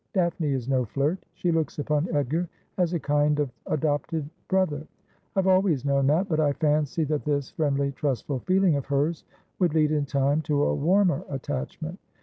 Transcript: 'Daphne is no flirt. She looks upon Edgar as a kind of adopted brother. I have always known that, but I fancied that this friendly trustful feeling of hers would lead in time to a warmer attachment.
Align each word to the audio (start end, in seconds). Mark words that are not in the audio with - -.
'Daphne 0.13 0.51
is 0.53 0.67
no 0.67 0.83
flirt. 0.83 1.19
She 1.35 1.51
looks 1.51 1.77
upon 1.77 2.09
Edgar 2.11 2.49
as 2.79 2.91
a 2.91 2.99
kind 2.99 3.39
of 3.39 3.51
adopted 3.67 4.27
brother. 4.47 4.87
I 5.35 5.39
have 5.41 5.45
always 5.47 5.85
known 5.85 6.07
that, 6.07 6.27
but 6.27 6.39
I 6.39 6.53
fancied 6.53 7.09
that 7.09 7.23
this 7.23 7.51
friendly 7.51 7.91
trustful 7.91 8.39
feeling 8.39 8.75
of 8.75 8.87
hers 8.87 9.25
would 9.59 9.75
lead 9.75 9.91
in 9.91 10.05
time 10.07 10.41
to 10.41 10.63
a 10.63 10.73
warmer 10.73 11.23
attachment. 11.29 11.99